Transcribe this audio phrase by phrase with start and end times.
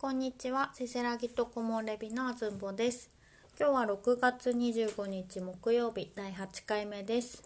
[0.00, 3.10] こんにちは、せせらぎとこもれびのあずんぼです。
[3.58, 7.42] 今日は6月25日木曜日第8回目です。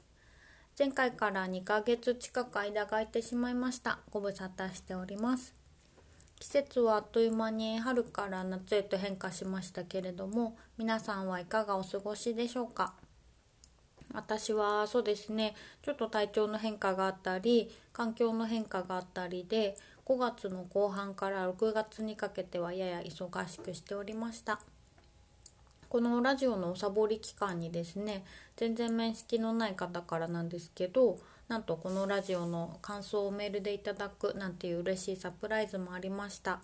[0.79, 4.01] 前回から2ヶ月近く間が空いてしまいました。
[4.11, 5.54] ご無沙汰しております。
[6.41, 12.93] 季節はあっという間に春から夏へと変化しましたけれども、皆さんはいかがお過ごしでしょうか？
[14.12, 19.75] 私はそうですねちょっと体調の変化があったり環境の変化があったりで
[20.05, 24.61] 5月の後半から6月にかけてはやや忙しくしておりました。
[25.88, 28.25] このラジオのおサボり期間にですね
[28.56, 36.61] 全然面識のない方からなんですけどなんとこのラジオの感想をメールでいただくなんていう嬉しいサプライズもありました。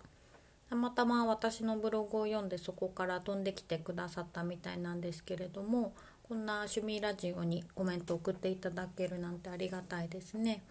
[0.71, 5.95] たまたま私のブログを読んでそこから飛んできてくださったみたいなんですけれども
[6.29, 10.63] こんな趣味ラジオにコメント送っていただけるなんてありがたいですね。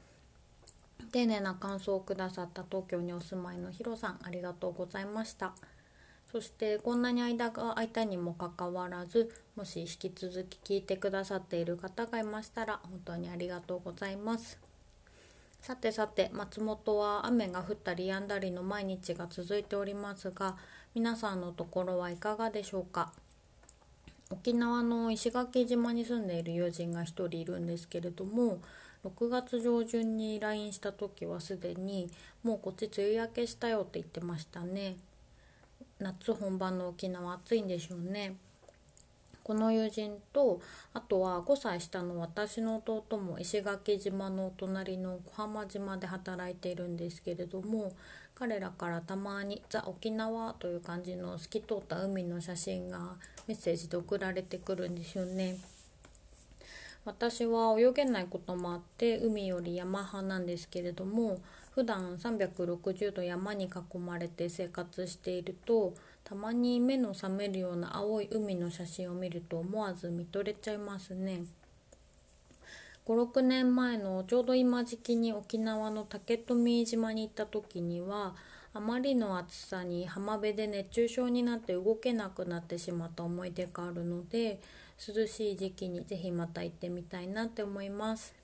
[1.12, 5.54] 丁寧な感想をくださった東京にお住まいのヒロさんありがとうございました。
[6.32, 14.60] そしてこんなに間が空いたにもかかわらずもし引き続き聞いてくださっている方がいましたら本当にありがとうございます。
[15.62, 20.58] さてさて松本は雨が降ったり止んだりの毎日が続いておりますが
[20.94, 23.14] 皆さんのところはいかがでしょうか？
[24.30, 28.60] 沖縄の石垣島に住んでいる友人が1人いるんですけれども
[29.06, 32.10] 6月上旬に LINE した時はすでに
[32.44, 34.98] もうこっち梅雨明けしたよって言ってましたね
[36.00, 38.36] 夏本番の沖縄暑いんでしょうね
[39.48, 40.60] この友人と
[40.94, 47.94] あとは5歳下の私の弟も石垣島のお隣の小浜島で働いているんですけれども
[48.36, 53.16] 彼らからたまに「ザ・沖縄」という感じの透き通った海の写真が
[53.48, 55.58] メッセージで送られてくるんですよね。
[57.08, 61.40] 私は泳げないこともあって海より山派なんですけれども
[61.74, 65.94] 普段360度山に囲まれて生活していると
[66.26, 71.46] たまに目の覚めるような青い海の写真を見ると思わず見とれちゃいますね。
[73.06, 78.36] 56年前のちょうど今時期に沖縄の竹富島に行った時には
[78.74, 84.60] あまりの暑さに浜辺で熱中症になって動けなくなってしまった思い出があるので
[84.98, 88.36] 涼しい時期にぜひまた行ってみたいなって思います。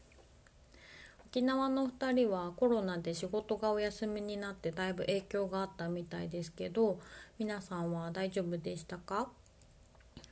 [1.28, 7.00] 沖縄の2人はコロナで仕事がお休みになってだいぶ影響があったみたいですけど
[7.40, 9.30] 皆さんは大丈夫でしたか？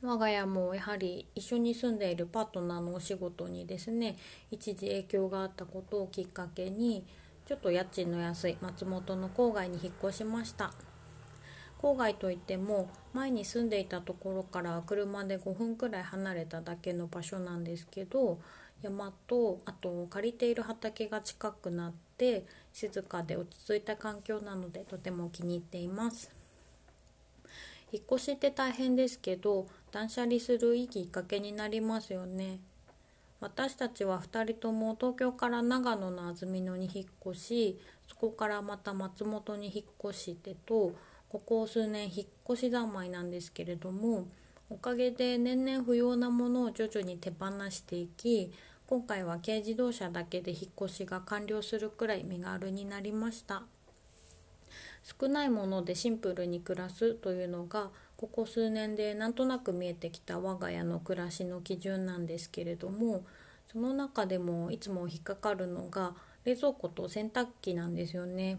[0.00, 4.16] 我が家もやはり一緒に住んでいるパートナーのお仕事にですね
[4.50, 7.04] 一時影響があったことをきっかけに
[7.52, 10.72] ちょっと家賃の安い松本の郊外に引っ越しました。
[11.82, 18.38] 郊外といっても前に住んでいたところから車で5分くらい離れただけの場所なんですけど
[18.80, 26.30] 山とあと借りている畑が近くなって静かで落ち着いた環境なのでとても気に入っています。
[27.92, 32.60] 引っ越しって大変ですけど断捨離するいいきっかけになりますよね。
[33.42, 40.94] 私たちは2人とも東京から長野の安曇野に引っ越しそこからまた松本に引っ越してと
[41.28, 44.28] ここ数年引っ越し三昧なんですけれども
[44.70, 48.52] おかげで年々不要なものを徐々に手放していき
[48.86, 53.62] 今回は軽自動車だけで引っ越しが完了するくらい身軽になりました。
[55.02, 63.24] 少ないものでシンプルに暮らすというのがここ数年でなんとなく見えてきた我が家の暮らしの基準なんですけれども
[63.72, 66.14] その中でもいつも引っかかるのが
[66.44, 68.58] 冷蔵庫と洗濯機なんですよね。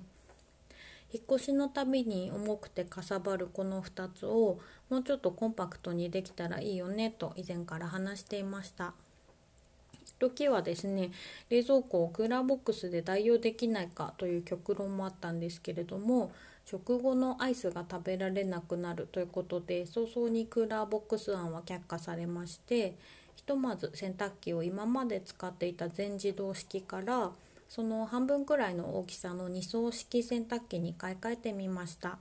[1.14, 4.58] 引っ越しのたびに重くてかさばるこの2つを
[4.90, 8.96] もうちょっとコンパクトにできたらいいよねと以前から話していました。
[10.20, 11.12] 時はですね
[11.50, 16.32] 冷蔵庫をクーラーボックスで代用できないかという極論もあったんですけれども
[16.66, 22.96] 食後のアイスが食べられなくなるということで早々にクーラーボックス案は却下されまして
[23.36, 27.32] ひとまず洗濯機を今まで使っていた全自動式から
[27.68, 32.18] その半分くらいの大きさの2層式洗濯機に買い替えてみました。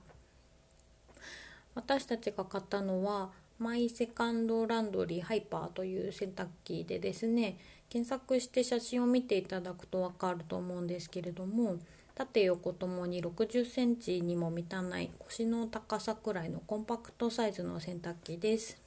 [1.75, 3.29] 私たちが買ったのは
[3.59, 7.57] マイセカンドランドリーハイパーという洗濯機でですね
[7.89, 11.77] 検索して写真を見ていただくと分かると思うんですけれども
[12.15, 18.77] 縦横ともに60センチにも満たない腰の高さくらいのコンパクトサイズの洗濯機です。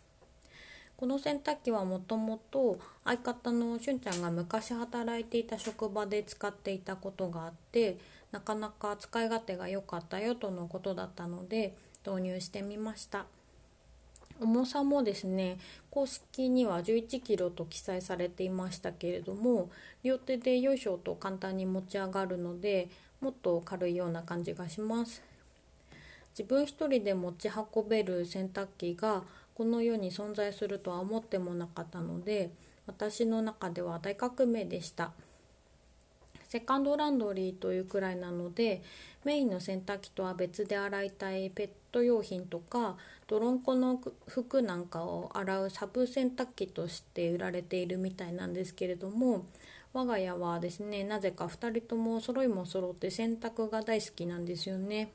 [0.96, 7.98] この洗濯機はもともと相方のしゅんちゃんが昔働いていた職場で使っていたことがあって
[8.32, 11.76] なかなか使い勝手が良かったよとのことだったので
[12.06, 13.26] 導入してみました。
[14.40, 15.58] 重さもですね
[15.90, 19.70] 公式には 11kg と記載されていましたけれども
[20.02, 22.88] 両手でよいしょと簡単に持ち上がるので
[23.20, 25.22] もっと軽いような感じがします。
[26.38, 29.22] 自分一人で持ち運べる洗濯機が
[29.54, 32.50] この世に存在するとは思ってもなかったので
[32.86, 35.12] 私の中では大革命でした。
[36.48, 38.82] セカンドランドリーというくらいなので
[39.24, 42.96] メインの洗濯機とは別で洗いたいペット用品とか
[43.26, 49.46] 泥んこの服なんかを洗うサブ洗濯機として売られているみたいなんですけれども
[49.92, 55.10] 我が家はですねなぜか2人とも揃いも揃って洗濯が大好きなんですよね。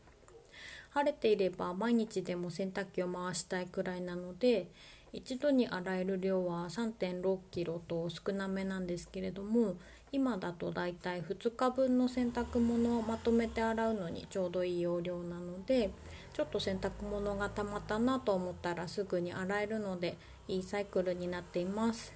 [0.89, 4.68] 晴れていれば毎日でも洗濯機を回したいくらいなので
[5.13, 9.75] 一度に洗える量は3 6 k g と少なめなんですけれども
[10.13, 15.90] 今だとだいたい2日分の洗濯物をまとめて洗うのにちょうどいい容量なので
[16.34, 20.18] ちょっと洗濯物がたまったなと思ったらすぐに洗えるので
[20.50, 22.13] いいサイクルになっています。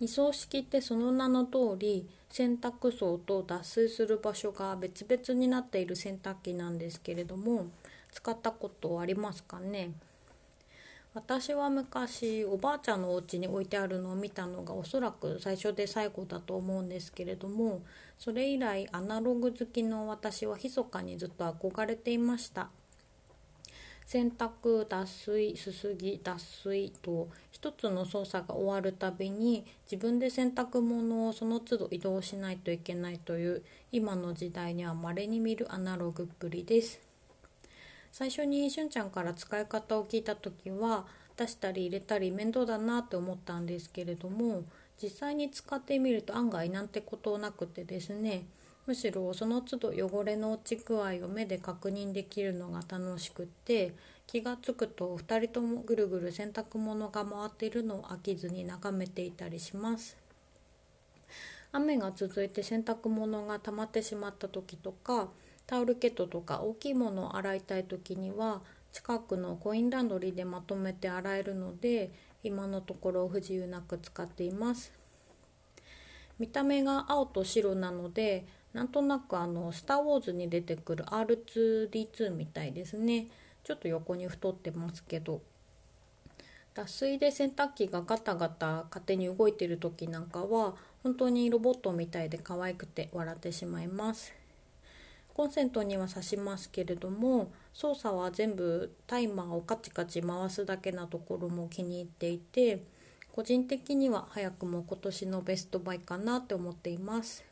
[0.00, 7.66] 二層式ってその名の通り洗濯槽と脱水する場所が別々になっている洗濯機なんですけれども
[8.10, 9.92] 使ったことありますかね？
[11.14, 17.82] 私は昔おばあちゃんのお家に置いてあるのを見たのがおそらく最初で最後だと思うんですけれども
[18.18, 22.68] それ以来アナログ好きの私は密かにずっと憧れていました。
[24.06, 33.62] 洗濯脱水すすぎ脱水と一つの操作が終わるたびに自分で洗濯物をその都度移動しないといけないという
[33.92, 37.13] 今の時代には稀に見るアナログっぷりです
[38.16, 41.04] 最初にしゅんちゃんから使い方を聞いた時は
[41.36, 44.62] 出したり入れたり面倒だなって思ったんですけれども
[45.02, 48.44] 実際に使ってみると案外なんてことなくてですね
[48.86, 53.94] むしろその都度汚れの落ち具合を目で確認できるのが楽しくって
[54.28, 60.16] 気が付くと2人ともぐるぐる洗濯物が回っているのを飽きずに眺めていたりします。
[61.72, 65.30] 雨が続いて洗濯物が溜まってしまった時とか
[65.66, 68.62] タオルケットとか大きいものを洗いたい時には
[68.92, 72.10] 近くのコインランドリーでまとめて洗えるので
[72.42, 74.92] 今のところ不自由なく使っています。
[76.38, 83.28] 見た目が青と白なのでなんとなくあの「スター・ウォーズ」に出てくる R2D2 みたいですね。
[83.62, 85.40] ちょっと横に太ってますけど。
[86.74, 90.74] 脱水で洗濯機がガタガタ勝手に動いてる時なんかは
[91.04, 94.43] 本当にロボットみたいで可愛くて笑ってしまいます。
[95.34, 102.82] コンセントには挿しますけれども操作は全部タイマーをカチカチ回すだけなところも気に入っていて
[103.32, 107.44] 個人的には早くも今年のベストバイかなって思っています。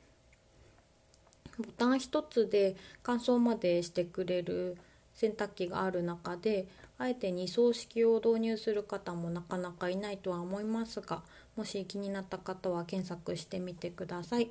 [1.59, 4.79] ボタン1つで乾燥までしてくれる
[5.13, 6.67] 洗濯機がある中で
[6.99, 11.23] あえて2層式を導入する方もなかなかいないとは思いますが
[11.57, 14.51] もし気になった方は検索してみてください。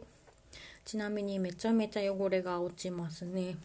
[0.85, 3.55] ちなみにめちゃめちゃ汚れが落ちますね。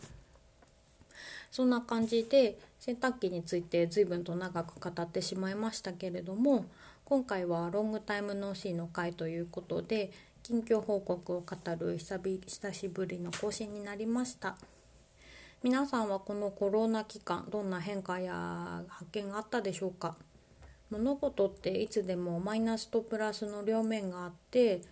[1.50, 6.66] そんな感じで洗濯機について随分と長く語ってしまいましたけれども
[7.04, 10.10] 今回はロングタイムノーシーの回ということで
[10.42, 14.56] 近況報告を語る久しぶりの更新になりました。
[15.62, 20.14] 皆さんはこのコロナ期間どんな変化や発見があったでしょうか？
[20.90, 24.82] 物事っていつでもマイナスとプラスの両面があって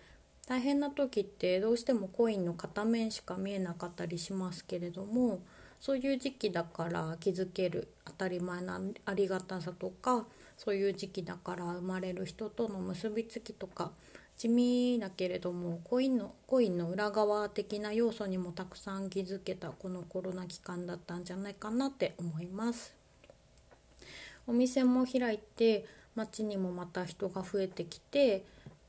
[0.47, 5.39] 大変な時ってどうしてもコインの片面しか見えなかったりしますけれども
[5.79, 10.25] そういう時期だから気づける当たり前なありがたさとか
[10.57, 13.91] そういう時期だから生まれる人との結びつきとか
[14.37, 22.93] 地味だけれどもコインのコインの裏側的な要素にもたくさん気づけたこのコロナ期間だったんじゃないかなって思います。
[24.47, 28.45] お店も開いて街にもまた人が増えてきて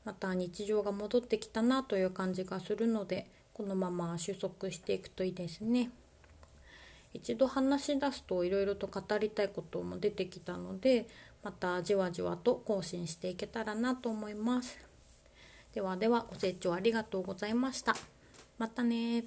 [0.07, 5.89] また日常が戻ってきたなという感じがするのでこのまま収束していくといいですね。
[7.13, 11.07] 一度話し出すといろいろと語りたいことも出てきたので
[11.43, 14.79] またじわじわと更新していけたらなと思います。
[15.73, 17.93] ではではご清聴ありがとうございました。
[18.57, 19.25] またね